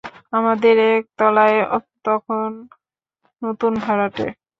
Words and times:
আমাদের 0.33 0.75
একতলায় 0.91 1.59
তখন 2.05 2.49
নতুন 3.41 3.73
ভাড়াটে। 3.85 4.25